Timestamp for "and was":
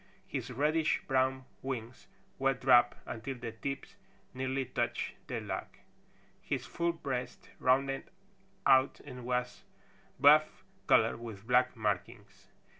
9.01-9.63